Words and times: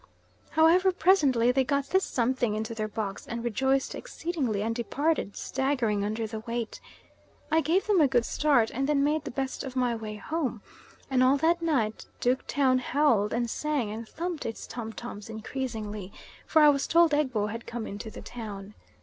However, 0.57 0.91
presently 0.91 1.51
they 1.51 1.63
got 1.63 1.89
this 1.89 2.03
something 2.03 2.55
into 2.55 2.73
their 2.73 2.87
box 2.87 3.27
and 3.27 3.43
rejoiced 3.43 3.93
exceedingly, 3.93 4.63
and 4.63 4.73
departed 4.73 5.37
staggering 5.37 6.03
under 6.03 6.25
the 6.25 6.39
weight. 6.39 6.81
I 7.51 7.61
gave 7.61 7.85
them 7.85 8.01
a 8.01 8.07
good 8.07 8.25
start, 8.25 8.71
and 8.71 8.89
then 8.89 9.03
made 9.03 9.25
the 9.25 9.29
best 9.29 9.63
of 9.63 9.75
my 9.75 9.93
way 9.95 10.15
home; 10.15 10.63
and 11.11 11.21
all 11.21 11.37
that 11.37 11.61
night 11.61 12.07
Duke 12.19 12.47
Town 12.47 12.79
howled, 12.79 13.31
and 13.31 13.47
sang, 13.47 13.91
and 13.91 14.09
thumped 14.09 14.43
its 14.43 14.65
tom 14.65 14.91
toms 14.91 15.29
unceasingly; 15.29 16.11
for 16.47 16.63
I 16.63 16.69
was 16.69 16.87
told 16.87 17.13
Egbo 17.13 17.51
had 17.51 17.67
come 17.67 17.85
into 17.85 18.09
the 18.09 18.23
town. 18.23 18.73